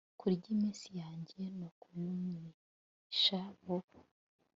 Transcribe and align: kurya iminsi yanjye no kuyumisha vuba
kurya 0.19 0.45
iminsi 0.55 0.87
yanjye 1.01 1.39
no 1.59 1.69
kuyumisha 1.79 3.39
vuba 3.63 3.97